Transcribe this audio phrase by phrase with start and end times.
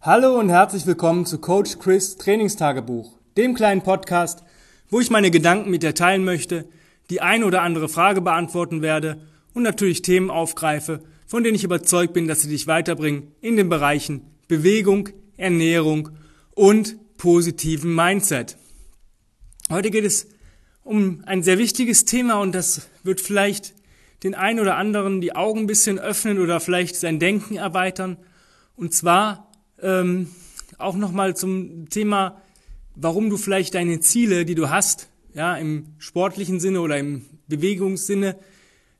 [0.00, 4.44] Hallo und herzlich willkommen zu Coach Chris Trainingstagebuch, dem kleinen Podcast,
[4.90, 6.68] wo ich meine Gedanken mit dir teilen möchte,
[7.10, 9.20] die ein oder andere Frage beantworten werde
[9.54, 13.68] und natürlich Themen aufgreife, von denen ich überzeugt bin, dass sie dich weiterbringen in den
[13.68, 16.10] Bereichen Bewegung, Ernährung
[16.54, 18.56] und positiven Mindset.
[19.68, 20.28] Heute geht es
[20.84, 23.74] um ein sehr wichtiges Thema und das wird vielleicht
[24.22, 28.16] den einen oder anderen die Augen ein bisschen öffnen oder vielleicht sein Denken erweitern.
[28.76, 29.47] Und zwar
[29.82, 30.28] ähm,
[30.78, 32.40] auch nochmal zum Thema,
[32.94, 38.36] warum du vielleicht deine Ziele, die du hast, ja, im sportlichen Sinne oder im Bewegungssinne,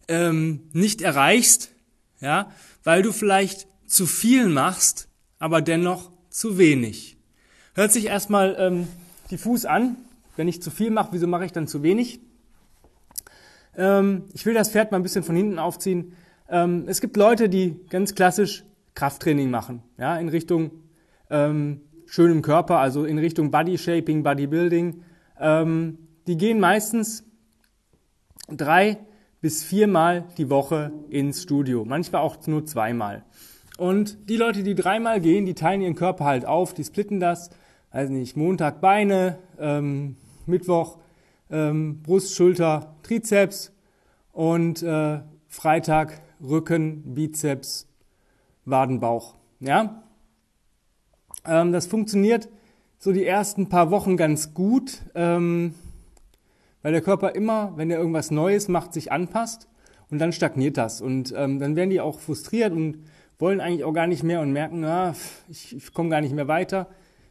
[0.09, 1.71] ähm, nicht erreichst,
[2.21, 2.51] ja,
[2.85, 7.17] weil du vielleicht zu viel machst, aber dennoch zu wenig.
[7.75, 8.89] Hört sich erstmal ähm,
[9.31, 9.97] diffus an.
[10.37, 12.21] Wenn ich zu viel mache, wieso mache ich dann zu wenig?
[13.77, 16.17] Ähm, ich will das Pferd mal ein bisschen von hinten aufziehen.
[16.49, 18.65] Ähm, es gibt Leute, die ganz klassisch
[18.99, 20.73] Krafttraining machen, ja, in Richtung
[21.31, 25.05] ähm, schönem Körper, also in Richtung Body Shaping, Bodybuilding.
[25.39, 27.23] Ähm, die gehen meistens
[28.49, 28.99] drei
[29.41, 33.25] bis viermal die Woche ins Studio, manchmal auch nur zweimal.
[33.77, 37.51] Und die Leute, die dreimal gehen, die teilen ihren Körper halt auf, die splitten das,
[37.91, 40.99] also nicht, Montag Beine, ähm, Mittwoch
[41.51, 43.73] ähm, Brust, Schulter, Trizeps
[44.33, 47.88] und äh, Freitag Rücken, Bizeps,
[48.71, 49.35] Wadenbauch.
[49.61, 50.03] Ja,
[51.45, 52.49] ähm, das funktioniert
[52.99, 55.75] so die ersten paar Wochen ganz gut, ähm,
[56.83, 59.69] weil der Körper immer, wenn er irgendwas Neues macht, sich anpasst
[60.11, 63.05] und dann stagniert das und ähm, dann werden die auch frustriert und
[63.39, 65.15] wollen eigentlich auch gar nicht mehr und merken, ah,
[65.49, 66.89] ich, ich komme gar nicht mehr weiter.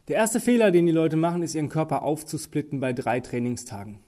[0.08, 3.98] Der erste Fehler, den die Leute machen, ist ihren Körper aufzusplitten bei drei Trainingstagen.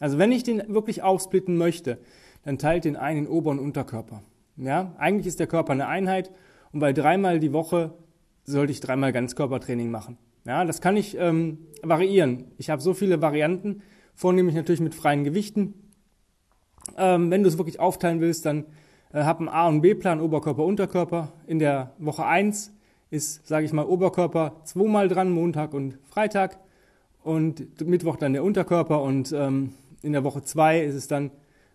[0.00, 1.98] Also wenn ich den wirklich aufsplitten möchte,
[2.42, 4.22] dann teilt den einen in Ober- und Unterkörper.
[4.58, 6.30] Ja, eigentlich ist der Körper eine Einheit
[6.72, 7.94] und bei dreimal die Woche
[8.44, 10.18] sollte ich dreimal Ganzkörpertraining machen.
[10.44, 12.52] Ja, das kann ich ähm, variieren.
[12.58, 13.82] Ich habe so viele Varianten,
[14.14, 15.74] vornehmlich natürlich mit freien Gewichten.
[16.96, 18.66] Ähm, wenn du es wirklich aufteilen willst, dann
[19.12, 21.32] äh, hab einen A- und B-Plan, Oberkörper, Unterkörper.
[21.46, 22.72] In der Woche 1
[23.10, 26.58] ist, sage ich mal, Oberkörper zweimal dran, Montag und Freitag.
[27.22, 29.72] Und Mittwoch dann der Unterkörper und ähm,
[30.02, 31.32] in der Woche 2 ist es dann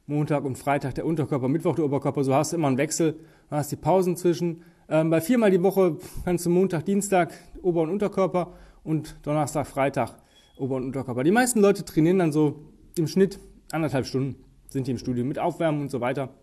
[0.07, 2.23] Montag und Freitag der Unterkörper, Mittwoch der Oberkörper.
[2.23, 3.19] So hast du immer einen Wechsel,
[3.49, 4.63] du hast die Pausen zwischen.
[4.91, 8.51] Ähm, bei viermal die Woche kannst du Montag, Dienstag Ober- und Unterkörper
[8.83, 10.17] und Donnerstag, Freitag
[10.57, 11.23] Ober- und Unterkörper.
[11.23, 12.65] Die meisten Leute trainieren dann so
[12.97, 13.39] im Schnitt
[13.71, 14.35] anderthalb Stunden,
[14.67, 16.33] sind die im Studio mit Aufwärmen und so weiter.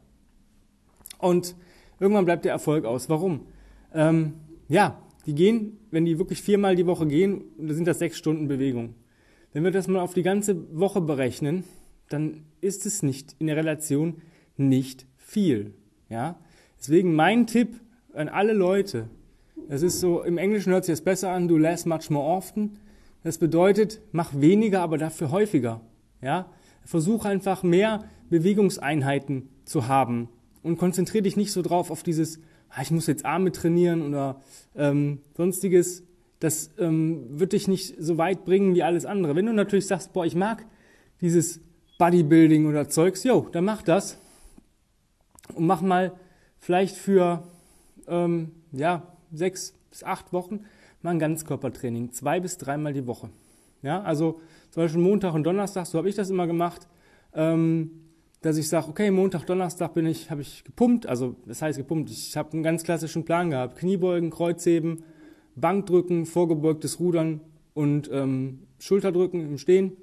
[1.19, 1.57] Und
[2.01, 3.11] irgendwann bleibt der Erfolg aus.
[3.11, 3.43] Warum?
[3.93, 4.33] Ähm,
[4.67, 8.95] ja, die gehen, wenn die wirklich viermal die Woche gehen, sind das sechs Stunden Bewegung.
[9.53, 11.65] Wenn wir das mal auf die ganze Woche berechnen,
[12.09, 14.23] dann ist es nicht in der Relation
[14.57, 15.75] nicht viel.
[16.09, 16.39] Ja?
[16.79, 17.79] Deswegen mein Tipp
[18.19, 19.09] an alle Leute,
[19.69, 22.79] es ist so, im Englischen hört sich das besser an, do less much more often.
[23.23, 25.81] Das bedeutet, mach weniger, aber dafür häufiger.
[26.21, 26.47] Ja?
[26.85, 30.29] Versuch einfach mehr Bewegungseinheiten zu haben
[30.63, 32.41] und konzentriere dich nicht so drauf auf dieses,
[32.71, 34.41] ah, ich muss jetzt Arme trainieren oder
[34.75, 36.05] ähm, sonstiges.
[36.41, 39.37] Das ähm, wird dich nicht so weit bringen wie alles andere.
[39.37, 40.65] Wenn du natürlich sagst, boah, ich mag
[41.21, 41.61] dieses
[41.99, 44.19] Bodybuilding oder Zeugs, jo, dann mach das
[45.55, 46.13] und mach mal
[46.59, 47.43] vielleicht für
[48.09, 49.03] ähm, ja,
[49.33, 50.61] sechs bis acht Wochen
[51.03, 53.31] mal ein Ganzkörpertraining, zwei bis dreimal die Woche.
[53.83, 56.89] Ja, also zum Beispiel Montag und Donnerstag, so habe ich das immer gemacht,
[57.35, 57.91] ähm,
[58.41, 62.11] dass ich sage, okay, Montag, Donnerstag bin ich, habe ich gepumpt, also das heißt gepumpt,
[62.11, 65.03] ich habe einen ganz klassischen Plan gehabt, Kniebeugen, Kreuzheben,
[65.57, 67.41] Bankdrücken, vorgebeugtes Rudern
[67.75, 69.97] und ähm, Schulterdrücken im Stehen.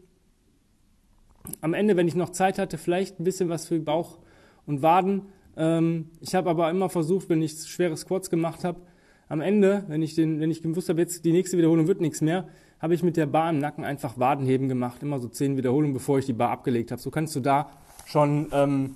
[1.61, 4.19] Am Ende, wenn ich noch Zeit hatte, vielleicht ein bisschen was für Bauch
[4.65, 5.23] und Waden.
[5.57, 8.81] Ähm, ich habe aber immer versucht, wenn ich schwere Squats gemacht habe,
[9.27, 12.21] am Ende, wenn ich, den, wenn ich gewusst habe, jetzt die nächste Wiederholung wird nichts
[12.21, 12.47] mehr,
[12.79, 15.01] habe ich mit der Bar im Nacken einfach Wadenheben gemacht.
[15.01, 17.01] Immer so zehn Wiederholungen, bevor ich die Bar abgelegt habe.
[17.01, 17.71] So kannst du da
[18.05, 18.95] schon ähm,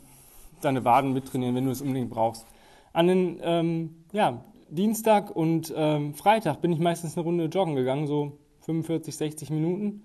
[0.62, 2.46] deine Waden mittrainieren, wenn du es unbedingt brauchst.
[2.94, 8.06] An den ähm, ja, Dienstag und ähm, Freitag bin ich meistens eine Runde joggen gegangen,
[8.06, 10.04] so 45, 60 Minuten.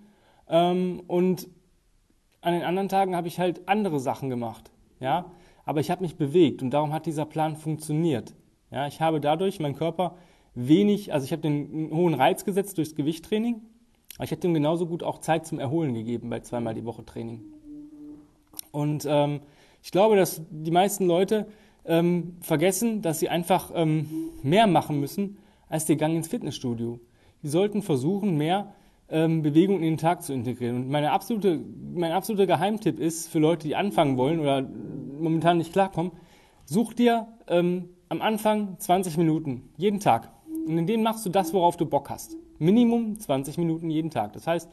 [0.48, 1.48] Ähm, und
[2.40, 4.70] an den anderen Tagen habe ich halt andere Sachen gemacht.
[5.00, 5.26] Ja?
[5.64, 8.34] Aber ich habe mich bewegt und darum hat dieser Plan funktioniert.
[8.70, 8.86] Ja?
[8.86, 10.16] Ich habe dadurch meinen Körper
[10.54, 13.62] wenig, also ich habe den hohen Reiz gesetzt durchs Gewichttraining,
[14.16, 17.04] aber ich hätte ihm genauso gut auch Zeit zum Erholen gegeben bei zweimal die Woche
[17.04, 17.40] Training.
[18.70, 19.40] Und ähm,
[19.82, 21.46] ich glaube, dass die meisten Leute
[21.84, 24.08] ähm, vergessen, dass sie einfach ähm,
[24.42, 25.38] mehr machen müssen
[25.68, 27.00] als der Gang ins Fitnessstudio.
[27.42, 28.72] Sie sollten versuchen, mehr
[29.10, 30.76] ähm, Bewegung in den Tag zu integrieren.
[30.76, 31.60] Und meine absolute,
[31.94, 34.66] mein absoluter Geheimtipp ist für Leute, die anfangen wollen oder
[35.24, 36.12] momentan nicht klarkommen,
[36.64, 40.30] such dir ähm, am Anfang 20 Minuten, jeden Tag.
[40.66, 42.36] Und in denen machst du das, worauf du Bock hast.
[42.58, 44.32] Minimum 20 Minuten jeden Tag.
[44.32, 44.70] Das heißt,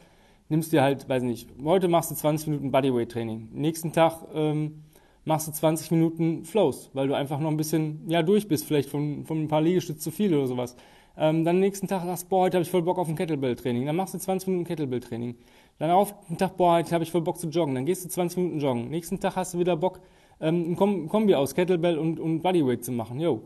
[0.49, 3.49] nimmst dir halt, weiß nicht, heute machst du 20 Minuten Bodyweight-Training.
[3.53, 4.83] Nächsten Tag ähm,
[5.25, 8.89] machst du 20 Minuten Flows, weil du einfach noch ein bisschen ja, durch bist, vielleicht
[8.89, 10.75] von, von ein paar Liegestütze zu viel oder sowas.
[11.17, 13.85] Ähm, dann nächsten Tag sagst boah, heute habe ich voll Bock auf ein Kettlebell-Training.
[13.85, 15.35] Dann machst du 20 Minuten Kettlebell-Training.
[15.79, 17.75] Dann auf den Tag, boah, heute habe ich voll Bock zu joggen.
[17.75, 18.89] Dann gehst du 20 Minuten joggen.
[18.89, 19.99] Nächsten Tag hast du wieder Bock,
[20.41, 23.19] ähm, ein Kombi aus Kettlebell und, und Bodyweight zu machen.
[23.19, 23.43] Yo.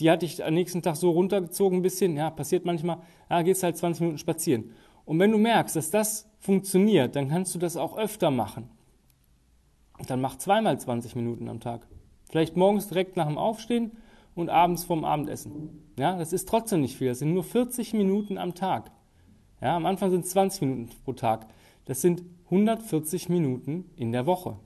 [0.00, 2.16] Die hatte ich am nächsten Tag so runtergezogen ein bisschen.
[2.16, 2.98] Ja, passiert manchmal.
[3.30, 4.70] Ja, gehst halt 20 Minuten spazieren.
[5.04, 8.68] Und wenn du merkst, dass das funktioniert, dann kannst du das auch öfter machen.
[10.08, 11.86] Dann mach zweimal 20 Minuten am Tag.
[12.28, 13.92] Vielleicht morgens direkt nach dem Aufstehen
[14.34, 15.92] und abends vorm Abendessen.
[15.98, 17.08] Ja, das ist trotzdem nicht viel.
[17.08, 18.90] Das sind nur 40 Minuten am Tag.
[19.60, 21.46] Ja, am Anfang sind es 20 Minuten pro Tag.
[21.84, 24.58] Das sind 140 Minuten in der Woche.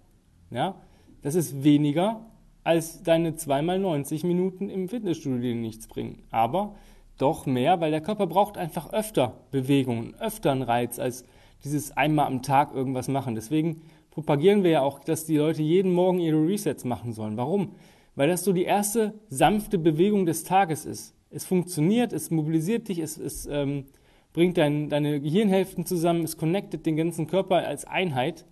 [0.51, 0.77] Ja,
[1.23, 2.25] das ist weniger
[2.65, 6.23] als deine zweimal 90 Minuten im Fitnessstudio, die nichts bringen.
[6.31, 6.75] Aber
[7.17, 11.25] doch mehr, weil der Körper braucht einfach öfter Bewegungen, öfter einen Reiz als
[11.65, 13.35] dieses einmal am Tag irgendwas machen.
[13.35, 17.37] Deswegen propagieren wir ja auch, dass die Leute jeden Morgen ihre Resets machen sollen.
[17.37, 17.73] Warum?
[18.15, 21.15] Weil das so die erste sanfte Bewegung des Tages ist.
[21.31, 23.85] Es funktioniert, es mobilisiert dich, es, es ähm,
[24.33, 28.47] bringt dein, deine Gehirnhälften zusammen, es connectet den ganzen Körper als Einheit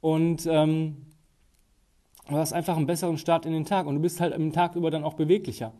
[0.00, 1.07] und ähm,
[2.28, 4.76] du hast einfach einen besseren Start in den Tag und du bist halt am Tag
[4.76, 5.72] über dann auch beweglicher.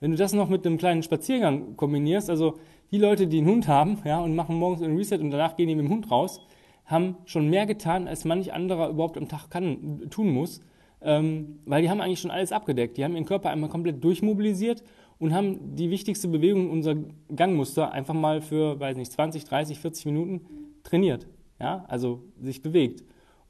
[0.00, 2.58] Wenn du das noch mit einem kleinen Spaziergang kombinierst, also
[2.90, 5.68] die Leute, die einen Hund haben ja, und machen morgens einen Reset und danach gehen
[5.68, 6.40] die mit dem Hund raus,
[6.84, 10.60] haben schon mehr getan, als manch anderer überhaupt am Tag kann, tun muss,
[11.00, 12.96] ähm, weil die haben eigentlich schon alles abgedeckt.
[12.98, 14.82] Die haben ihren Körper einmal komplett durchmobilisiert
[15.18, 16.96] und haben die wichtigste Bewegung unserer
[17.34, 20.42] Gangmuster einfach mal für, weiß nicht, 20, 30, 40 Minuten
[20.82, 21.26] trainiert.
[21.58, 23.04] Ja, also sich bewegt.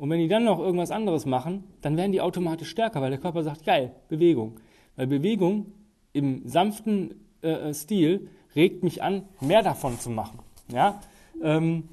[0.05, 3.19] Und wenn die dann noch irgendwas anderes machen, dann werden die automatisch stärker, weil der
[3.19, 4.61] Körper sagt, geil, Bewegung.
[4.97, 5.73] Weil Bewegung
[6.13, 10.41] im sanften äh, äh Stil regt mich an, mehr davon zu machen.
[10.69, 11.01] Ja,
[11.43, 11.85] ähm,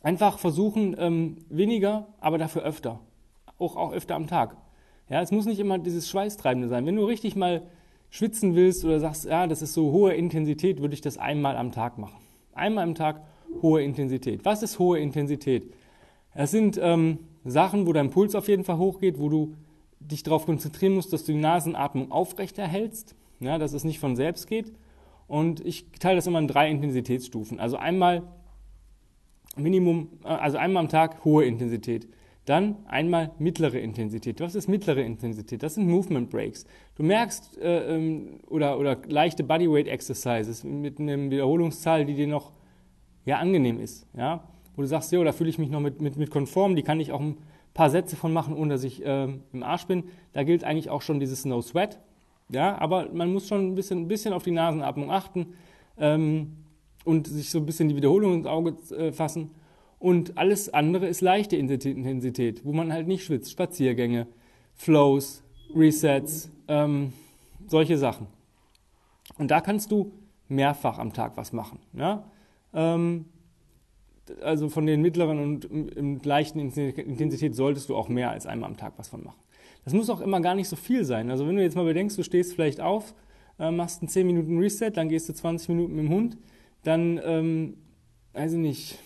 [0.00, 3.00] Einfach versuchen, ähm, weniger, aber dafür öfter.
[3.58, 4.56] Auch, auch öfter am Tag.
[5.08, 6.86] Ja, es muss nicht immer dieses Schweißtreibende sein.
[6.86, 7.62] Wenn du richtig mal
[8.10, 11.72] schwitzen willst oder sagst, ja, das ist so hohe Intensität, würde ich das einmal am
[11.72, 12.20] Tag machen.
[12.54, 13.22] Einmal am Tag
[13.60, 14.44] hohe Intensität.
[14.44, 15.72] Was ist hohe Intensität?
[16.36, 19.54] Es sind ähm, Sachen, wo dein Puls auf jeden Fall hochgeht, wo du
[20.00, 24.46] dich darauf konzentrieren musst, dass du die Nasenatmung aufrechterhältst, ja, dass es nicht von selbst
[24.46, 24.72] geht.
[25.28, 27.58] Und ich teile das immer in drei Intensitätsstufen.
[27.58, 28.22] Also einmal
[29.56, 32.06] Minimum, äh, also einmal am Tag hohe Intensität.
[32.44, 34.38] Dann einmal mittlere Intensität.
[34.40, 35.62] Was ist mittlere Intensität?
[35.62, 36.66] Das sind Movement Breaks.
[36.96, 42.52] Du merkst, äh, ähm, oder, oder leichte Bodyweight Exercises mit einer Wiederholungszahl, die dir noch
[43.24, 44.06] ja, angenehm ist.
[44.14, 44.44] Ja?
[44.76, 47.00] Wo du sagst, ja, da fühle ich mich noch mit, mit, mit konform, die kann
[47.00, 47.38] ich auch ein
[47.74, 50.04] paar Sätze von machen, ohne dass ich äh, im Arsch bin.
[50.32, 51.98] Da gilt eigentlich auch schon dieses No Sweat.
[52.50, 52.78] Ja?
[52.78, 55.54] Aber man muss schon ein bisschen, ein bisschen auf die Nasenatmung achten.
[55.98, 56.52] Ähm,
[57.06, 59.52] und sich so ein bisschen die Wiederholung ins Auge äh, fassen.
[59.98, 63.52] Und alles andere ist leichte Intensität, wo man halt nicht schwitzt.
[63.52, 64.26] Spaziergänge,
[64.74, 65.42] Flows,
[65.74, 67.12] Resets, ähm,
[67.66, 68.26] solche Sachen.
[69.38, 70.12] Und da kannst du
[70.48, 71.78] mehrfach am Tag was machen.
[71.92, 72.24] Ja?
[72.74, 73.26] Ähm,
[74.42, 78.76] also von den mittleren und im leichten Intensität solltest du auch mehr als einmal am
[78.76, 79.38] Tag was von machen.
[79.84, 81.30] Das muss auch immer gar nicht so viel sein.
[81.30, 83.14] Also wenn du jetzt mal bedenkst, du stehst vielleicht auf,
[83.58, 86.38] äh, machst einen 10 Minuten Reset, dann gehst du 20 Minuten mit dem Hund,
[86.82, 87.76] dann, ähm,
[88.32, 88.98] weiß ich nicht,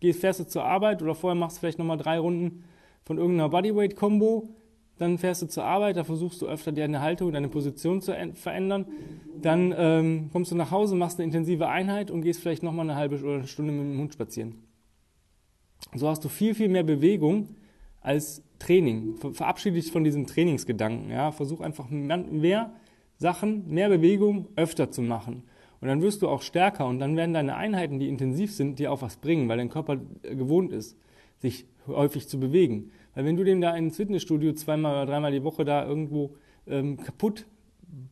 [0.00, 2.64] gehst, fährst du zur Arbeit oder vorher machst du vielleicht nochmal drei Runden
[3.04, 4.48] von irgendeiner Bodyweight-Kombo,
[4.98, 8.86] dann fährst du zur Arbeit, da versuchst du öfter deine Haltung, deine Position zu verändern,
[9.40, 12.96] dann ähm, kommst du nach Hause, machst eine intensive Einheit und gehst vielleicht nochmal eine
[12.96, 14.62] halbe oder eine Stunde mit dem Hund spazieren.
[15.94, 17.48] So hast du viel, viel mehr Bewegung
[18.00, 19.16] als Training.
[19.16, 21.10] Verabschiede dich von diesem Trainingsgedanken.
[21.10, 21.32] Ja?
[21.32, 22.72] Versuch einfach mehr
[23.18, 25.42] Sachen, mehr Bewegung öfter zu machen.
[25.80, 28.90] Und dann wirst du auch stärker und dann werden deine Einheiten, die intensiv sind, dir
[28.90, 30.96] auch was bringen, weil dein Körper äh, gewohnt ist,
[31.38, 32.90] sich häufig zu bewegen.
[33.14, 36.34] Weil wenn du den da ins Fitnessstudio zweimal oder dreimal die Woche da irgendwo
[36.66, 37.46] ähm, kaputt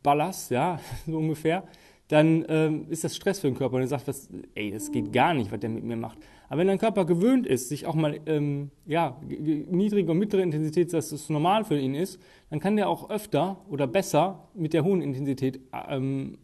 [0.01, 1.63] ballerst, ja, so ungefähr,
[2.09, 5.11] dann ähm, ist das Stress für den Körper und er sagt, was, ey, das geht
[5.13, 6.19] gar nicht, was der mit mir macht.
[6.49, 10.93] Aber wenn dein Körper gewöhnt ist, sich auch mal, ähm, ja, niedrige und mittlere Intensität,
[10.93, 14.83] dass das normal für ihn ist, dann kann der auch öfter oder besser mit der
[14.83, 16.37] hohen Intensität ähm,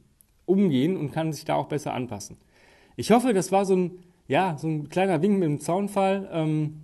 [0.46, 2.38] umgehen und kann sich da auch besser anpassen.
[2.96, 3.92] Ich hoffe, das war so ein,
[4.28, 6.28] ja, so ein kleiner Wink mit dem Zaunfall.
[6.32, 6.78] Ähm,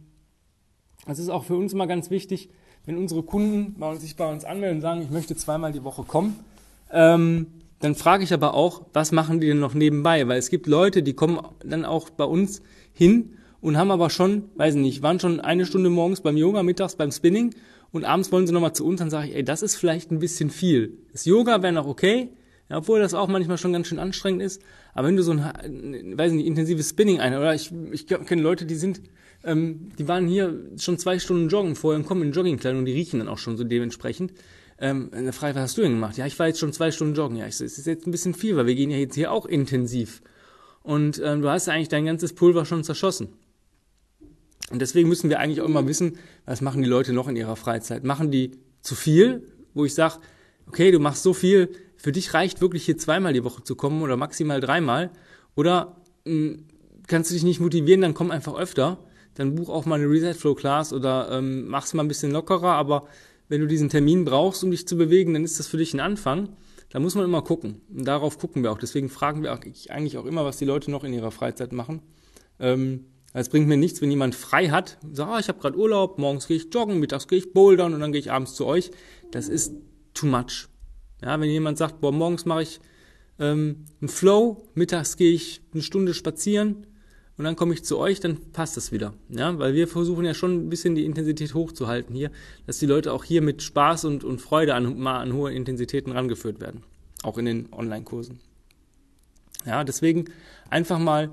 [1.05, 2.50] das ist auch für uns immer ganz wichtig,
[2.85, 6.39] wenn unsere Kunden sich bei uns anmelden und sagen, ich möchte zweimal die Woche kommen,
[6.91, 7.47] ähm,
[7.79, 10.27] dann frage ich aber auch, was machen die denn noch nebenbei?
[10.27, 12.62] Weil es gibt Leute, die kommen dann auch bei uns
[12.93, 16.95] hin und haben aber schon, weiß nicht, waren schon eine Stunde morgens beim Yoga, mittags
[16.95, 17.53] beim Spinning
[17.91, 20.19] und abends wollen sie nochmal zu uns, dann sage ich, ey, das ist vielleicht ein
[20.19, 20.97] bisschen viel.
[21.12, 22.29] Das Yoga wäre noch okay,
[22.69, 24.62] Ja, obwohl das auch manchmal schon ganz schön anstrengend ist.
[24.93, 28.65] Aber wenn du so ein, weiß nicht, intensives Spinning ein, oder ich, ich kenne Leute,
[28.65, 29.01] die sind,
[29.43, 32.93] ähm, die waren hier schon zwei Stunden joggen vorher und kommen in Joggingkleidung und die
[32.93, 34.34] riechen dann auch schon so dementsprechend.
[34.79, 36.17] Ähm, in der Frage, was hast du denn gemacht?
[36.17, 37.38] Ja, ich war jetzt schon zwei Stunden joggen.
[37.38, 39.31] Ja, ich so, es ist jetzt ein bisschen viel, weil wir gehen ja jetzt hier
[39.31, 40.22] auch intensiv.
[40.81, 43.29] Und ähm, du hast ja eigentlich dein ganzes Pulver schon zerschossen.
[44.72, 47.55] Und deswegen müssen wir eigentlich auch immer wissen, was machen die Leute noch in ihrer
[47.55, 48.03] Freizeit?
[48.03, 49.43] Machen die zu viel,
[49.74, 50.15] wo ich sage,
[50.67, 51.69] okay, du machst so viel,
[52.05, 55.09] für dich reicht wirklich hier zweimal die Woche zu kommen oder maximal dreimal.
[55.55, 56.65] Oder mh, hm,
[57.07, 59.00] kannst du dich nicht motivieren, dann komm einfach öfter.
[59.33, 62.74] Dann buch auch mal eine Reset Flow Class oder ähm, mach's mal ein bisschen lockerer,
[62.74, 63.07] aber
[63.50, 66.00] wenn du diesen Termin brauchst, um dich zu bewegen, dann ist das für dich ein
[66.00, 66.50] Anfang.
[66.91, 67.81] Da muss man immer gucken.
[67.89, 68.77] Und darauf gucken wir auch.
[68.77, 69.51] Deswegen fragen wir
[69.89, 72.03] eigentlich auch immer, was die Leute noch in ihrer Freizeit machen.
[72.59, 76.19] Ähm, es bringt mir nichts, wenn jemand frei hat, sagt, ah, ich habe gerade Urlaub,
[76.19, 78.91] morgens gehe ich joggen, mittags gehe ich bouldern und dann gehe ich abends zu euch.
[79.31, 79.74] Das ist
[80.13, 80.67] too much.
[81.22, 82.79] Ja, wenn jemand sagt, boah, morgens mache ich
[83.39, 86.88] ähm, einen Flow, mittags gehe ich eine Stunde spazieren
[87.38, 89.13] und dann komme ich zu euch, dann passt das wieder.
[89.29, 92.31] Ja, weil wir versuchen ja schon ein bisschen die Intensität hochzuhalten hier,
[92.65, 96.62] dass die Leute auch hier mit Spaß und, und Freude an, an hohe Intensitäten rangeführt
[96.62, 96.84] werden.
[97.24, 98.39] Auch in den Online-Kursen.
[99.65, 100.25] Ja, deswegen
[100.69, 101.31] einfach mal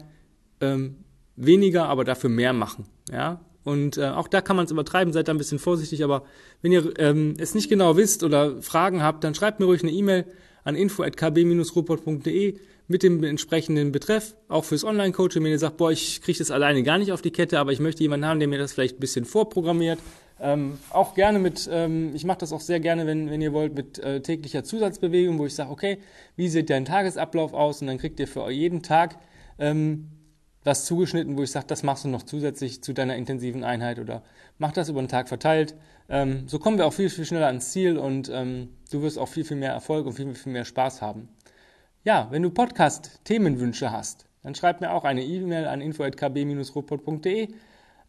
[0.60, 0.96] ähm,
[1.36, 2.86] weniger, aber dafür mehr machen.
[3.10, 6.24] Ja, und äh, auch da kann man es übertreiben, seid da ein bisschen vorsichtig, aber
[6.62, 9.92] wenn ihr ähm, es nicht genau wisst oder Fragen habt, dann schreibt mir ruhig eine
[9.92, 10.26] E-Mail
[10.64, 12.56] an info.kb-robot.de
[12.88, 16.82] mit dem entsprechenden Betreff, auch fürs Online-Coaching, wenn ihr sagt, boah, ich kriege das alleine
[16.82, 19.00] gar nicht auf die Kette, aber ich möchte jemanden haben, der mir das vielleicht ein
[19.00, 19.98] bisschen vorprogrammiert.
[20.40, 23.74] Ähm, auch gerne mit, ähm, ich mache das auch sehr gerne, wenn, wenn ihr wollt,
[23.74, 25.98] mit äh, täglicher Zusatzbewegung, wo ich sage, okay,
[26.34, 27.80] wie sieht dein Tagesablauf aus?
[27.80, 29.18] Und dann kriegt ihr für jeden Tag
[29.58, 30.08] ähm,
[30.64, 34.22] was zugeschnitten, wo ich sage, das machst du noch zusätzlich zu deiner intensiven Einheit oder
[34.58, 35.74] mach das über den Tag verteilt.
[36.08, 39.28] Ähm, so kommen wir auch viel, viel schneller ans Ziel und ähm, du wirst auch
[39.28, 41.28] viel, viel mehr Erfolg und viel, viel mehr Spaß haben.
[42.04, 47.48] Ja, wenn du Podcast-Themenwünsche hast, dann schreib mir auch eine E-Mail an info.kb-robot.de.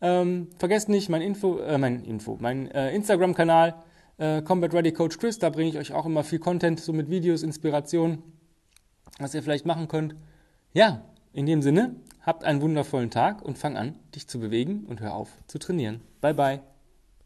[0.01, 3.75] Ähm, vergesst nicht mein Info, äh, mein Info, mein äh, Instagram-Kanal
[4.17, 5.39] äh, Combat Ready Coach Chris.
[5.39, 8.21] Da bringe ich euch auch immer viel Content, so mit Videos, Inspiration,
[9.19, 10.15] was ihr vielleicht machen könnt.
[10.73, 15.01] Ja, in dem Sinne, Habt einen wundervollen Tag und fang an, dich zu bewegen und
[15.01, 16.01] hör auf zu trainieren.
[16.21, 16.72] Bye bye.